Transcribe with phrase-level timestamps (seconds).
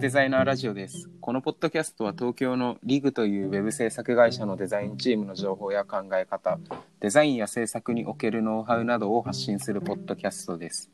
[0.00, 1.10] デザイナーラジオです。
[1.20, 6.58] このポッドキャストは東京のリグというウェブ制作会社のデザインチームの情報や考え方、
[7.00, 10.90] デザインや制作におけるノウハウなどを発信するポッドキャストです。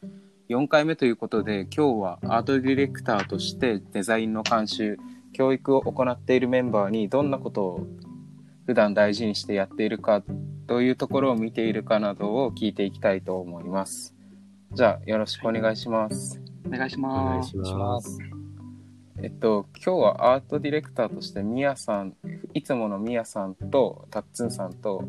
[0.49, 4.99] 4回目ということで、今日はアートディレクターとしてデザインの監修、
[5.33, 7.87] 教育を行っているメンバーにどんなことを
[8.67, 10.25] 普段大事にしてやっているか、
[10.67, 14.17] どういうところを見ているかなどを聞いていきたいと思います。
[14.73, 16.43] じゃあ、よろしくお願いします。
[16.67, 17.57] お願いしお願ます。
[17.57, 18.36] いします。
[19.23, 22.15] えっと、今日はアートディレクターとしてミヤさん、
[22.53, 25.05] いつものミヤさんとタッツンさんと、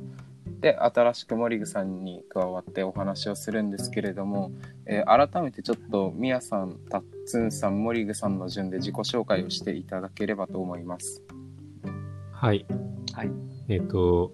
[0.61, 4.51] で、新しくモリグさんに加わってお話をするんですけれども、
[4.85, 11.21] えー改めてちょっとミヤさん、タッツンさん、モリグさんの順で自己紹介をしていただければと思います。
[12.31, 12.65] はい。
[13.13, 13.31] はい。
[13.67, 14.31] えっ、と、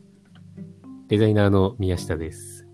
[1.08, 2.68] デザイナーの宮下です。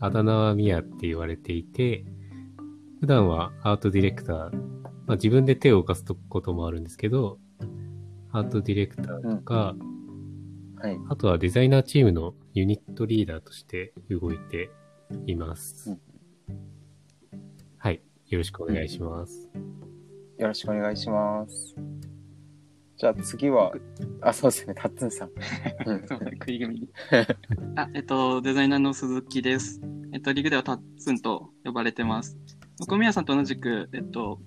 [0.00, 2.04] あだ名は宮って言われていて、
[3.00, 4.50] 普段はアートディレクター、
[5.08, 7.38] まあ、自分で手を動かすこともあるんですけど、
[8.30, 9.74] アートディレクターとか、
[10.80, 10.98] はい。
[11.08, 14.70] あとはデザイナーチームのユニットリーダーとして動いて
[15.26, 15.90] います。
[15.90, 16.00] うん
[17.78, 18.02] はい。
[18.26, 19.48] よろしくお願いします。
[20.36, 21.76] よろしくお願いします。
[22.96, 23.72] じゃあ次は、
[24.20, 25.30] あ、そうですね、タッツンさん。
[26.40, 26.88] 食い気味に。
[27.76, 29.80] あ、えっと、デザイナーの鈴木です。
[30.12, 32.36] えっと、リグではタッツンと呼ばれてます。
[32.80, 34.40] 僕、宮さんと同じく、えっと、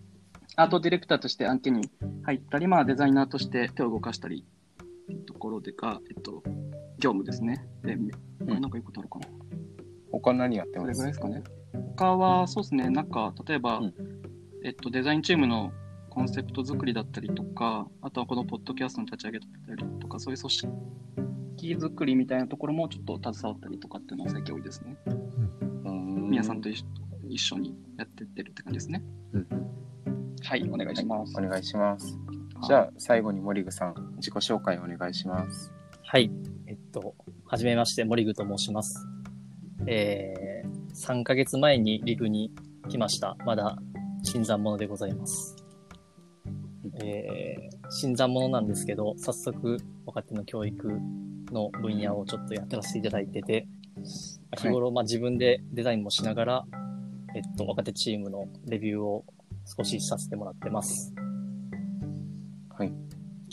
[0.55, 1.89] アートディレクターとして案件に
[2.23, 4.45] 入ったり、まあ、デザイナーとして手を動かしたり、
[5.25, 6.43] ところでが、えっと、
[6.99, 7.65] 業務ですね。
[7.83, 8.09] で、ん
[8.45, 9.27] なんかいうことあるかな。
[10.11, 11.43] 他何やってそれますぐらいですかね。
[11.95, 13.93] 他は、そうですね、なんか、例えば、うん
[14.63, 15.71] えっと、デザインチームの
[16.09, 20.67] コンセプト作りだったりとか、あとはこのポッドキャストの立ち上げだったりとか、そういう組織
[21.79, 24.97] 作りみたいなところもちょっと携わったりとかっていうのは最近多いですね。
[25.85, 26.85] うん皆さんと一緒
[27.29, 29.03] 一緒にやってってるって感じですね。
[29.33, 29.47] うん
[30.51, 31.33] はい、お願いします。
[31.37, 32.19] お願いします。
[32.67, 35.71] じゃあ最後にモリグさん、自己紹介お願いします。
[36.03, 36.29] はい。
[36.67, 39.07] えっと、はじめまして、森具と申します。
[39.87, 42.51] えー、3ヶ月前にリグに
[42.89, 43.37] 来ました。
[43.45, 43.77] まだ
[44.23, 45.55] 新参者でございます。
[47.01, 50.99] えー、新参者なんですけど、早速若手の教育
[51.53, 53.69] の分野をちょっとやってらせていただいてて、
[54.57, 56.65] 日頃、まあ、自分でデザインもしながら、
[57.35, 59.23] えっと、若手チームのレビューを
[59.65, 61.13] 少しさせてもらってます。
[62.69, 62.91] はい。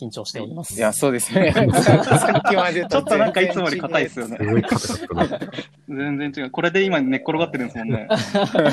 [0.00, 0.74] 緊張しております。
[0.76, 1.52] いや、そうですね。
[1.74, 4.36] さっきまでちょっとなんかいつもより硬いですよね。
[4.40, 5.40] すごい硬かったな。
[5.88, 6.50] 全然違う。
[6.50, 8.06] これで今寝っ転がってるんですもんね。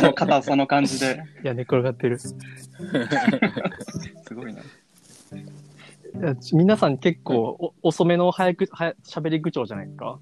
[0.03, 1.23] もう硬さの感じで。
[1.43, 2.19] いや、寝転がってる。
[2.19, 2.35] す
[4.35, 4.61] ごいな。
[6.53, 10.19] 皆さん結構お遅めの早く、はや喋り口調じゃないですか？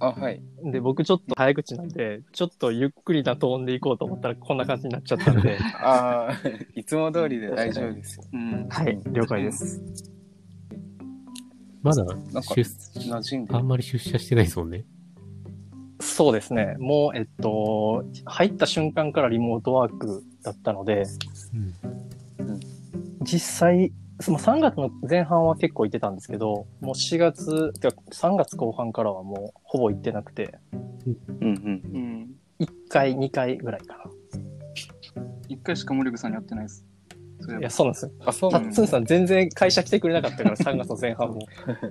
[0.00, 0.40] あ、はい。
[0.64, 5.58] で、僕ちょっと早口なんで、ちょっとゆっくりなトーンでいこうと思ったらこんな感じになっちゃったんで。
[5.80, 8.24] ああ、いつも通りで大丈夫ですよ。
[8.32, 8.66] うん。
[8.68, 9.82] はい、了解です。
[11.82, 14.84] まだなんか、出、馴染んであんまり出社してないですもんね。
[16.00, 16.76] そうですね。
[16.78, 21.04] もう、えっと、入った瞬間からリモートワークだったので、
[21.54, 21.74] うん。
[23.22, 30.58] 実際、その3月の前半は結構行ってたんですけど、もう4月、てか3月後半からはもうほぼ行ってなくて、
[31.40, 31.54] うんうん。
[31.94, 32.30] うん。
[32.58, 34.10] 1回、2回ぐらいか
[35.48, 36.84] 一回しか森口さんにやってないです。
[37.60, 38.10] いや、そうなんですよ。
[38.26, 41.38] あ、そうんですッツンさん全然会社来てくれなかったから、3月の前半も。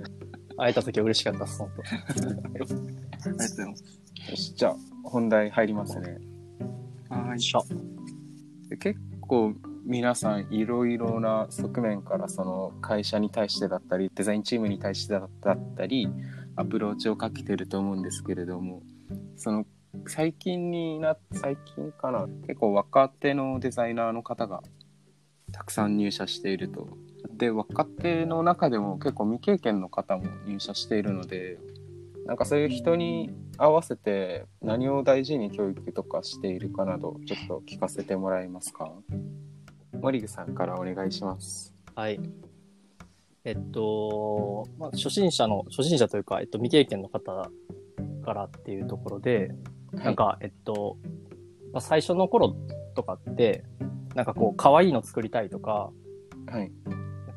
[0.58, 1.82] 会えた時は嬉しかったです、本当。
[1.82, 1.86] あ
[2.54, 2.80] りがとう
[3.32, 3.84] ございます。
[4.30, 6.18] よし、じゃあ、本題入りますね。
[7.10, 7.40] はい。
[7.40, 7.64] しょ。
[8.70, 9.54] で結構、
[9.90, 15.30] 皆さん、いろいろな側面から、その会社に対してだったり、デザインチームに対してだっ
[15.78, 16.10] たり、
[16.58, 18.82] アプローチをかけてると思うんですけれども、
[19.38, 19.66] その、
[20.06, 24.62] 最近にな、最近かな、結構若手のデザイナーの方が
[25.54, 26.90] たくさん入社していると。
[27.38, 31.60] で、若手の中でも結構未経験の方も入社しているので、
[32.26, 38.92] なんかそういう人に合わせて何を大事に教育とかしているかなど、ちょっと聞かせてもらえますか？
[40.02, 41.74] 森口さんからお願いします。
[41.96, 42.20] はい。
[43.44, 47.50] えっと、まあ、初心者の、初心者というか、えっと、未経験の方
[48.24, 49.52] からっていうところで、
[49.94, 50.98] なんか、えっと、
[51.72, 52.56] まあ、最初の頃
[52.96, 53.64] とかって、
[54.16, 55.92] なんかこう、可愛いの作りたいとか、
[56.52, 56.72] はい。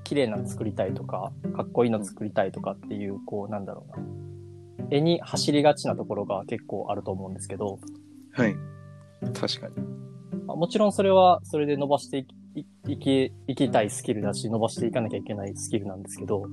[0.05, 4.05] 綺麗なの作りたいとか、かっこいいの作りたいとかっていう、こう、なんだろうな。
[4.91, 7.79] 絵に走りがちなところが結構あると思うんですけど、
[8.33, 8.57] はい。
[9.33, 9.75] 確かに。
[10.47, 16.45] まあもちろんそれは、それで伸ばしていき、いいき、いきたいスキルだし、伸ばしていかなきゃいけないスキルなんですけど、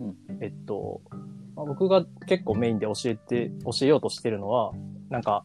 [0.00, 0.16] うん。
[0.40, 1.00] えっと、
[1.56, 4.72] まあ、僕が結構メインで教えて、教えようとしてるのは、
[5.08, 5.44] なんか、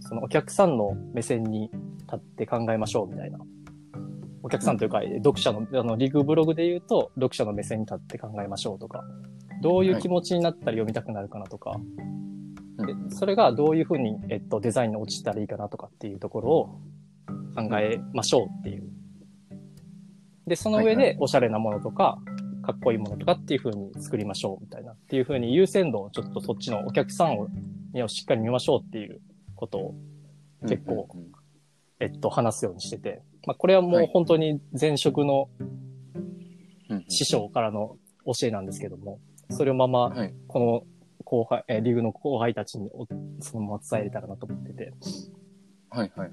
[0.00, 1.70] そのお客さんの目線に
[2.02, 3.38] 立って考えましょうみたいな。
[4.42, 9.02] お客さんというか、読者の、あの、リグブログで言うと、読者の目線に立って考えましょうとか、
[9.62, 11.80] どういう気持ちになったら読みたくなるかなとか、
[12.78, 13.10] でうん。
[13.10, 16.66] それがどういうふうに、えっと、デザインに落ちたらいいかなとかっていうところを
[17.54, 19.03] 考えましょうっていう。
[20.46, 22.18] で、その上でおしゃれなものとか、
[22.62, 24.92] かっこいいものとかっていうふうに作りましょうみたいな。
[24.92, 27.48] っていうふうに優先度をちょっとそっちのお客さんを
[28.08, 29.20] しっかり見ましょうっていう
[29.54, 29.94] ことを、
[30.62, 31.32] 結構うんうん
[32.00, 33.22] えっと、話すようにしてて。
[33.46, 35.48] まあ、これはもはいう本当に前職の
[37.08, 37.96] 師匠からの
[38.26, 39.20] 教えなんですけども、
[39.50, 40.84] それをまま、はいこの
[41.24, 43.06] 後輩、えーリーグの後輩たちにお
[43.40, 44.92] そのまま伝えれたらなと思ってて。
[45.90, 46.30] はいはいはい。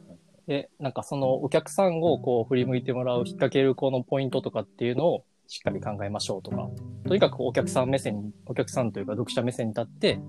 [0.47, 6.69] で、なんかそのお客さんをこう振り向いてもらう、引っ掛けるこのポイントとかっていうのをしっかり考えましょうとか、
[7.05, 10.19] とにかくお客さん目線に、お客さんというか読者目線に立って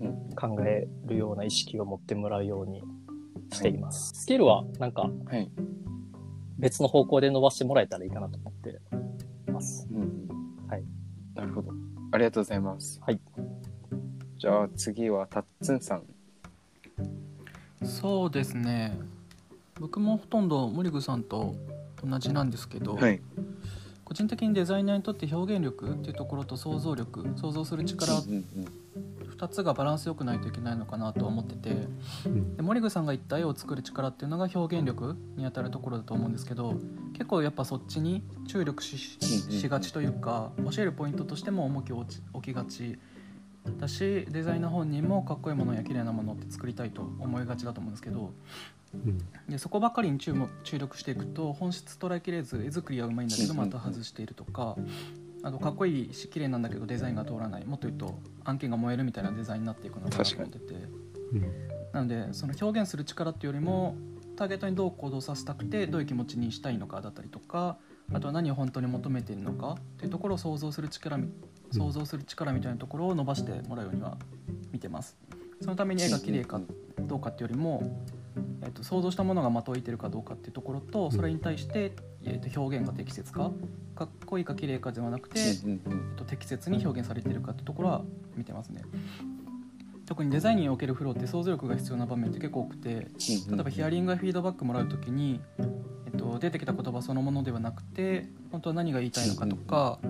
[0.00, 2.82] うん考えるような意識を持ってもらうように
[3.52, 4.12] しています。
[4.14, 5.50] スキルはなんかはい。
[6.58, 8.80] 別の方向で伸ばしてもらえたらいいかなと思って
[9.50, 9.88] ます。
[9.90, 10.84] うんうんはい。
[11.34, 11.72] なるほど。
[12.12, 13.00] ありがとうございます。
[13.02, 13.20] はい。
[14.38, 16.04] じゃあ次はたっつんさん。
[17.82, 18.98] そうですね
[19.80, 21.56] 僕もほとんどモリグさんと
[22.04, 23.20] 同じなんですけど、はい。
[24.04, 28.44] 個人的にデザイナーにとって表現力っていうところと想像力想像する力うんうん
[29.36, 31.86] 2つがバランスよくないといけないのかなとは思ってて
[32.26, 32.56] うん。
[32.56, 36.74] でモリグさんが言った絵を作る力っていうのが表現力にあたるところだと思うんですけど
[37.12, 42.98] 結構やっぱそっちに注力しがちというか教えるポイントとしても重きを置きがち
[43.78, 48.32] だしデザイナー本人もかっこいいものや綺麗なものって作りたいと思いがちだと思うんですけど
[48.94, 49.18] うん。
[49.48, 54.76] でそこばっかりに注目注力していくと本質捉えきれず絵作りはうまいんだけどまた外しているとか
[55.42, 57.64] あとかっこいいし綺麗なんだけどデザインが通らない。
[57.64, 60.74] もっと言うと案件が燃えるみたいなデザインになっていくのかなと思ってて。
[61.32, 61.42] うん。
[61.92, 63.96] なのでその表現する力っていうよりも
[64.36, 67.76] ターゲットにどう行動させたくてどういう気持ちにしたいのかだったりとか
[68.12, 71.28] あとは何を本当に求めているのかっていうところを想像する力み
[71.70, 74.16] 想像する力みたいなところを伸ばしてもらうようには
[74.72, 75.16] 見てます。
[75.60, 76.60] そのために絵が綺麗か
[76.98, 78.04] どうかっていうよりも、
[78.62, 81.92] えっと想像したものが的を射てるかどうかっていうところとそれに対して、
[82.24, 83.50] えっと表現が適切か
[83.94, 88.02] かっこいいか綺麗かではなくて、えっと適切に表現されているかっていうところは
[88.36, 88.82] 見てますね。
[90.10, 92.90] 特にデザインにおけるフローって想像力が必要な場面って結構多くて
[93.48, 95.40] うん例えばヒアリングやフィードバックもらうときに、
[96.06, 100.00] えっと、出てきた言葉そのものではなくて本当は何が言いたいのかとか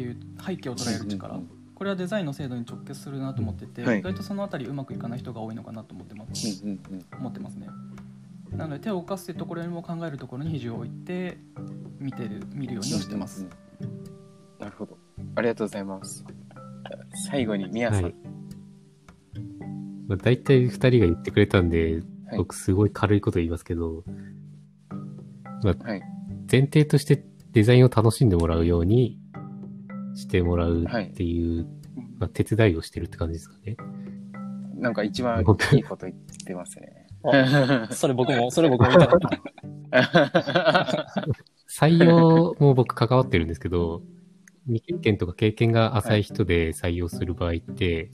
[0.00, 6.62] っていう背景を捉える力うんうんこれはデザインの精度に直結するなと思ってて、はい意外とそのあたりうまくいかない人が多いのかなと思ってます。
[6.62, 7.68] うんうんうん思ってますね
[8.54, 11.38] なので手を動かすっていうところよりも考えるところに比重を置いて
[11.98, 13.60] 見てる見るようにはしてます、うんうん
[14.60, 14.98] なるほど。
[15.36, 16.22] ありがとうございます。
[17.30, 18.02] 最後に、みやさん。
[18.04, 18.14] はい
[20.06, 24.04] まあ、大体二人が言ってくれたんで、はい僕すごい軽いこと言いますけど、
[25.64, 26.02] まあ、はい。
[26.50, 29.18] 前提としてデザインを楽しんでもらうように
[30.14, 31.66] してもらうっていう、
[32.18, 33.76] まあ、手伝いをしてるって感じですかね。
[34.76, 36.14] なんか一番いいこと言っ
[36.44, 37.06] てますね。
[37.90, 39.36] それ僕も、それ僕も言いたかった。
[41.68, 44.02] 採用も僕関わってるんですけど、
[44.66, 48.10] 未経験とか経験が浅い人で採用する場合って、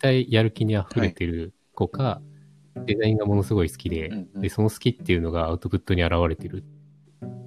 [0.00, 2.22] 大体やる気に溢れてる子か、
[2.86, 4.40] デザインがものすごい好きで、うんうん。
[4.40, 6.64] で、その好きっていうのがアウトプットに現れてる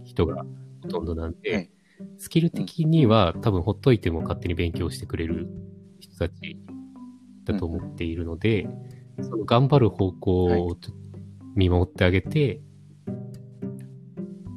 [0.04, 0.46] 人が
[0.84, 1.73] ほとんどなんで、はい
[2.18, 5.48] スキル的には多分ほっといても勝手に勉強してくれる
[6.00, 6.58] 人たち
[7.46, 8.68] だと思っているので、
[9.22, 10.78] その頑張る方向を
[11.56, 12.62] 見守ってあげて、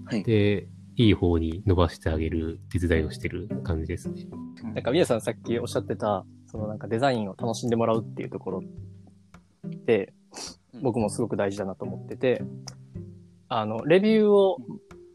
[0.06, 0.22] はい。
[0.22, 4.26] で、いい方に伸ばしてあげる手伝いをしてる感じですね。
[4.74, 8.62] なんか、皆さんさっきおっしゃってた、そのなんかデザインを楽しんでもらうっていうところ
[9.84, 10.14] で、
[10.82, 12.42] 僕もすごく大事だなと思ってて、
[13.48, 14.58] あの、レビューを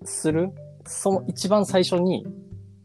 [0.04, 0.52] する、
[0.86, 2.26] その一番最初に、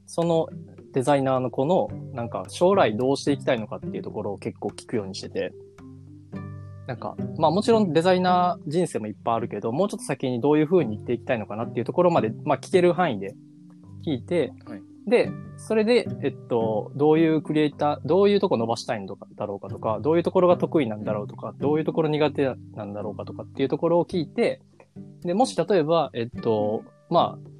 [0.06, 0.48] その
[0.92, 5.52] デザイナーの子の、なんか将来どうしていきたいのかっていうところを結構聞くようにしてて、
[6.86, 13.34] なんか、まあもちろんデザイナー人生もいっぱいあるけど、もうちょっと先にどういう風に生きていきたいのかなっていうところまで、まあ聞ける範囲で
[14.06, 14.82] 聞いて、はい。
[15.06, 24.60] で、それで、えっと、どういうクリエイター、どういうとこ伸ばしたいのかだろうかとか、どういうところが得意なんだろうとか、どういうところ苦手なんだろうかとかっていうところを聞いて、
[25.22, 27.55] で、もし例えば、えっと、まあ、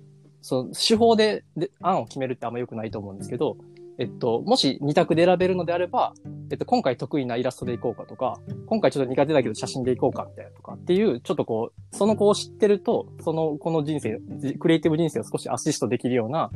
[0.46, 3.56] その手法でで案を決めるってあんま良くないと思うんですけど、
[3.98, 6.14] えっと、もし二択で選べるのであれば、
[6.52, 14.20] えっと、今回得意なイラストでいこうかとか、今回ちょっと苦手だけど写真でいこうかみたいなとかっていう、ちょっとこう、その子を知ってると、その子の人生、
[14.60, 16.52] クリエイティブ人生を少しアシストできるような、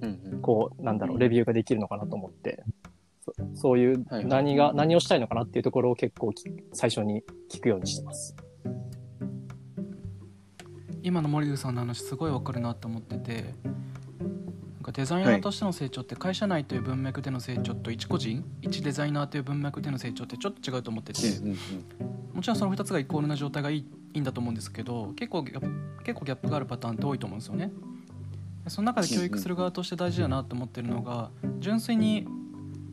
[0.00, 0.40] うんうん。
[0.40, 2.64] こう、なんだろう、レビューができるのかなと思って、
[3.22, 4.24] そそういうはい。
[4.24, 8.34] 何が、何をしたいのかなっていうところを結構き最初に聞くようにしてます。
[11.08, 21.58] 今の森口さんの話すごいわかるなと思っててなんかデザイナーとしての成長って会社内という文脈での成長と一個人一デザイナーという文脈での成長ってちょっと違うと思っててうんうん
[22.34, 27.70] もちろんその2つがイコールな状態がいいいいんだと思うんですけど結構結構ギャップがあるパターンって多いと思うんですよね。
[28.64, 32.26] でその中で教育する側として大事だなと思ってるのが純粋に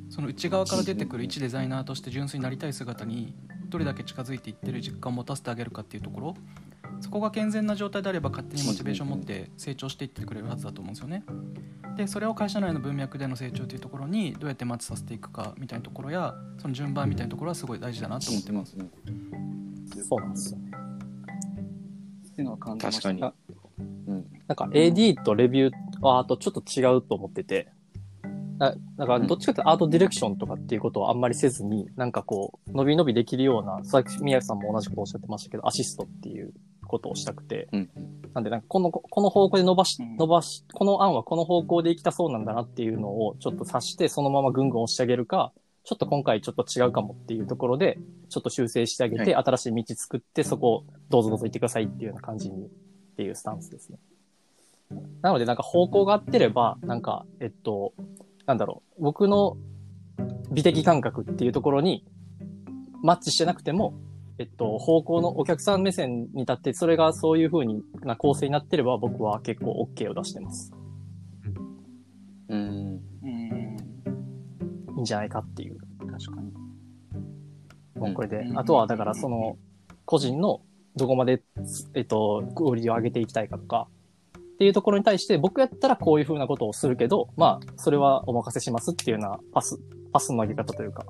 [0.10, 3.34] その内側から出てくる一デザイナーとして純粋になりたい姿に
[3.70, 6.36] どれだけ近づいていってる実感を持たせてあげるかっていうところ
[7.06, 11.24] そこが健全な状態であれば勝手にモチベーションを持って成長していってくれるはずだと思うんですよね。
[11.96, 18.76] でそれを会社内の文脈での成長というところにどうやってマッチさせていくかみたいなところやその順番みたいなところはすごい大事だなと思ってます。
[18.76, 18.90] うん
[20.04, 20.58] そうなんですよ。
[20.58, 23.10] っていうのは感じました。
[23.10, 23.34] 確かに。
[24.08, 27.68] うんなんか AD とレビューアートちょっと違うと思ってて、
[28.58, 36.54] だだからどっちかというとアートディレクションとかっていうことをあんまりせずに、なんかこう、伸び伸びできるような、さっき宮城さんも同じことをおっしゃってましたけど、アシストっていう
[36.86, 37.90] ことをしたくて、うん。
[38.34, 45.52] なんでなんかこの、この方向で伸ばしうん、伸ばし、この案はこの方向で行きたそうなんだなっていうのをちょっと察して、そのままぐんぐん押し上げるか、
[45.84, 48.00] ちょっと今回ちょっと違うかもっていうところで、
[48.30, 52.70] ちょっと修正してあげて、は新しい道作って、そこをどうぞどうぞ行ってくださいっていうような感じに、っ
[53.16, 54.00] ていうスタンスですね。
[55.22, 57.94] なので、なんか方向が合ってれば、なんか、えっと、
[58.46, 59.58] なんだろう、僕の
[60.52, 62.04] 美的感覚っていうところに
[63.02, 63.94] マッチしてなくても、
[64.38, 70.74] えっと、方向のお客さん目線に立って、それがそういう風にな構成になってれば、僕は結構 OK を出してます。
[72.50, 73.78] うんうん。
[74.98, 75.78] いいんじゃないかっていう。
[76.00, 76.52] 確かに。
[78.00, 78.38] もうこれで。
[78.40, 79.58] うんあとは、だからその、
[80.06, 80.62] 個人の
[80.96, 81.42] どこまで、
[81.94, 83.88] えっと、クオリティを上げていきたいかとか、
[84.38, 89.78] っていうところに対して、僕やったらこういう風なことをするけど、まあ、それはお任せしますっていうようなパス、
[90.14, 91.06] パスの上げ方というか、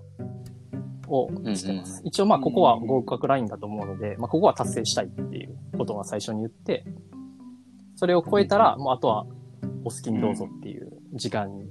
[1.08, 2.02] をしてます。
[2.04, 6.86] 一応まあ、ここは合格ラインだと思うので、まあ、ここは達成したいっていうことが最初に言って、
[7.96, 9.26] それを超えたら、もうあとは
[9.84, 11.68] お好きにどうぞっていう時間に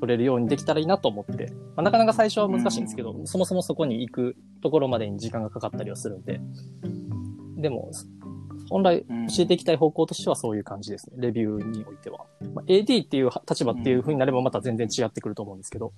[0.00, 6.40] 取れるようにできたらいいなと思って、まあ、なかなか最初は難しいんですけど、そもそもそこに行くところまでに時間がかかったりはするんで、
[7.56, 7.90] でも、
[8.68, 11.16] 本来うん教えていきたい方向としてはそういう感じですね。
[11.18, 12.26] レビューにおいては。
[12.54, 15.92] まあ、AD っていう立場っていう風になればまた全然違ってくると思うんですけど。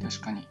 [0.00, 0.46] 確かに。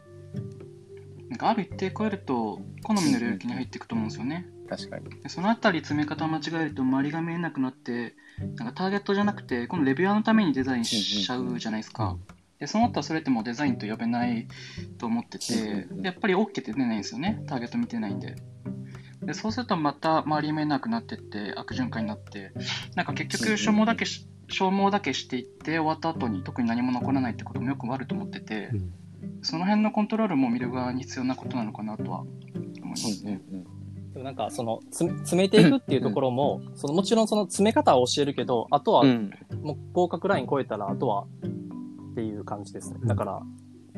[1.28, 4.46] なんかある一定超えると、好みの領域に入っていくと思うんですよね。
[4.66, 5.08] 確かに。
[5.22, 8.14] でそのあたり詰め方を間違えると周りが見えなくなって
[8.56, 12.16] なんかターゲットじゃなくてこのレビュアーのためにデザインしちゃうじゃないですか。
[12.58, 14.48] でそうなったらそれってもうデザインと呼べない
[14.98, 18.36] と思っててやっぱり OK って出ないんですよねターゲット見てないんで。
[19.22, 22.52] でそうするとまた周り見えなくなってって悪循環になって
[22.94, 28.92] なんか結局消耗だけし消耗だけしていって終わった後に特に何も残らないってこともよくあると思っててうん
[29.42, 32.30] その辺のコントロールも見る側に必要なことなのかなとは思
[32.74, 33.40] いますね。
[34.12, 39.30] でもなんかその、つ詰めていくっていうところも、そのもちろんその詰め方を教えるけど、あとはうん。
[39.62, 41.26] もう合格ライン超えたら、あとは
[42.12, 43.00] っていう感じですね。
[43.04, 43.42] だから、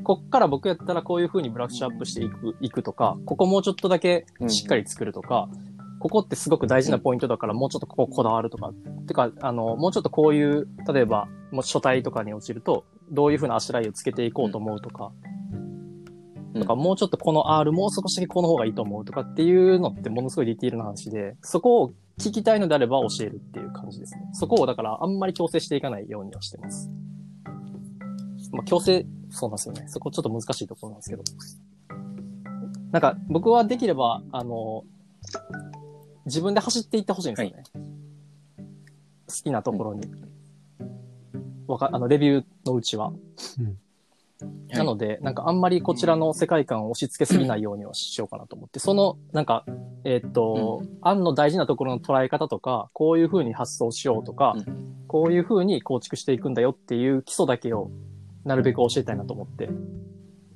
[0.03, 5.49] こっから僕やったらこういう風にブラッシュアップしていく、いくとか、ここもうちょっとだけしっかり作るとか、
[6.01, 8.73] ここってすごく大事なポイントだからもうちょっとこここだわるとか、
[9.07, 15.13] てか、あの、もうちょっとこういう、例えば、もう書体とかに落ちると、どういう風なあしらいをつけていこうと思うとか、
[16.55, 24.21] とか、もうちょっとこの R もう少しだけこの方がいいと思うとかっていうのってものすごいディティールな話で、そこを聞きたいのであれば教えるっていう感じですね。
[24.33, 26.91] そこをだからあんまり強制していかないようにはしてます。
[28.53, 29.85] まあ強制、そうなんですよね。
[29.89, 31.23] そこちょっと難しいところなんですけど。
[32.91, 34.85] なんか僕はできれば、あの、
[36.25, 37.63] 自分で走っていってほしいんですよね。
[39.29, 40.03] 好きなところに。
[41.69, 43.13] わか、あの、レビューのうちは。
[44.69, 49.65] なので、なんかあんまりこちらの世界観を押し付けすぎないようにはしようかなと思って、その、なんか、
[50.05, 54.55] えーっと、案の大事なところの捉え方とか、こういう風に発想しようとか、
[55.09, 57.91] こういう風に構築していくんだよっていう基礎だけを
[58.45, 59.69] なるべく教えたいなと思って。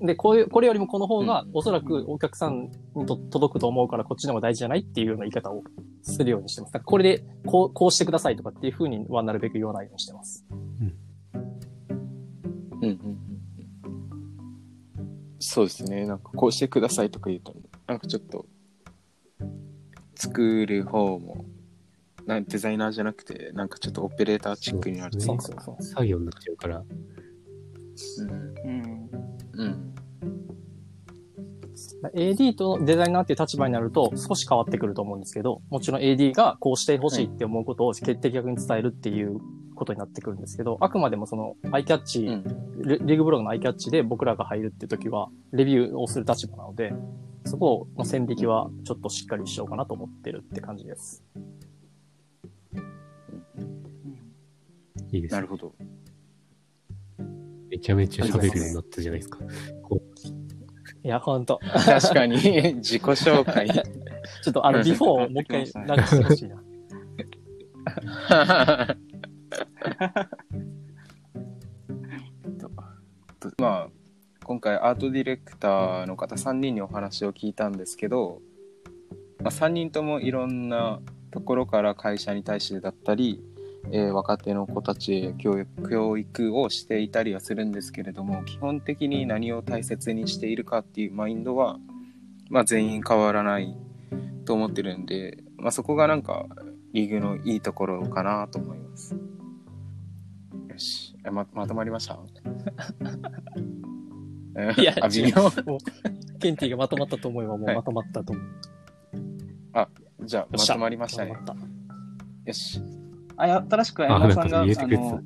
[0.00, 5.62] で、こういう、これよりもこの方がうんおそらくお客さんにと届くと思うからこっちの方が大事じゃないっていうような言い方を
[6.02, 6.80] するようにしてます。
[6.84, 10.44] これでこう、こうしてくださいとかっていう風にはなるべく言わないようにしてます。
[10.50, 10.54] う
[10.84, 10.94] ん
[12.82, 13.42] うんうん
[15.44, 16.06] そうですね。
[16.06, 17.54] なんかこうしてくださいとか言うと、
[17.88, 18.46] なんかちょっと、
[20.14, 21.44] 作る方も、
[22.26, 25.42] なんデザイナーじゃなくて、なんかちょっとオペレーターチックになるというか。
[25.42, 25.82] そうそうそう。
[25.82, 26.78] 作業になっちゃうから。
[26.78, 29.10] うんうん
[29.54, 29.94] うん。
[32.14, 39.40] AD とデザイナーっていう立場になると少し変わってくると思うんですけど、もちろん AD がこうしてほしいって思うことを決定的に伝えるっていう
[39.74, 46.92] ことになってくるんですけど、あくまでもそのアイキャッチ、うんレリーグブログのアイキャッチで僕らが入るっていう時は、レビューをする立場なので、
[47.44, 51.22] そこの線引きはちょっとしっかりしようかなと思ってるって感じです。
[55.12, 55.46] いいですねなる。
[55.46, 55.72] ほど。
[57.70, 59.38] めちゃめちゃ喋るようになったじゃないですか。
[59.82, 60.00] こ
[61.04, 61.60] いや、ほんと。
[61.62, 62.36] 確かに、
[62.82, 63.68] 自己紹介。
[63.68, 66.62] ちょっとあの、ビフォーをもう一回流してほしいな。
[73.58, 73.88] まあ、
[74.44, 78.40] 今回アートディレクターの方3人にお話を聞いたんですけど、
[79.40, 83.42] まあ、3人ともいろんなところから会社に対してだったり、
[83.90, 91.78] えー若手の子たちへ教育教育をしていたりはするんですけれども基本的に何を大切にしているかっていうマインドは、
[92.48, 93.76] まあ、全員変わらない
[94.44, 96.46] と思ってるんで、まあ、そこがなんか
[96.92, 99.31] リーグのいいところかなと思います。
[100.72, 102.18] よし、えままとまりました？
[104.56, 105.42] えいやあ微妙。
[105.42, 105.78] もう、
[106.38, 107.76] ケンティがまとまったと思えばもうはい。
[107.76, 108.44] まとまったと思う。
[110.24, 111.32] じゃあまとまりましたね。
[111.32, 111.68] まとまっ
[112.46, 112.80] よし。
[113.36, 115.22] あ、いや、新しくあ山田さんが、あなんか入れてくれてたの、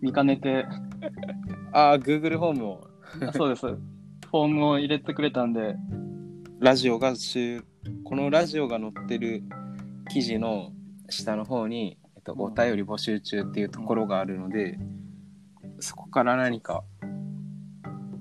[0.00, 0.66] 見かねて、
[1.72, 2.88] あー Google ホームを。
[3.28, 3.66] あそうです。
[3.66, 5.76] フォームを入れてくれたんで、
[6.58, 7.62] ラジオが週
[8.04, 9.42] このラジオが載ってる
[10.10, 10.72] 記事の
[11.08, 14.78] 下の方に、えっと、うんお便り募集中っていうところがあるので、
[15.80, 16.84] そこから何か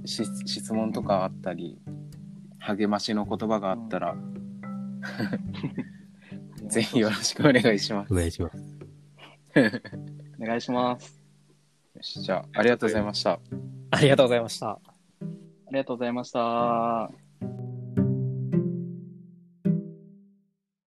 [0.05, 1.77] し質問とかあったり
[2.59, 4.15] 励ましの言葉があったら、
[6.67, 8.57] ぜひよろしくお願いしますお願いします。
[10.41, 11.21] お願いします。
[11.95, 13.39] よしじゃあありがとうございました
[13.91, 14.69] たありがとうございました。
[14.69, 14.79] あ
[15.71, 17.78] りがとうございました。